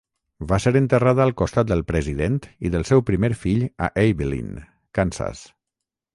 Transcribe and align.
Va 0.51 0.57
ser 0.61 0.71
enterrada 0.77 1.21
al 1.25 1.33
costat 1.41 1.69
del 1.71 1.83
President 1.91 2.39
i 2.69 2.73
del 2.77 2.87
seu 2.93 3.05
primer 3.11 3.31
fill 3.43 3.63
a 3.89 3.93
Abilene, 4.07 4.67
Kansas. 5.01 5.47